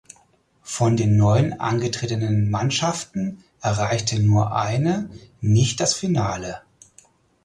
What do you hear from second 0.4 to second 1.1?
Von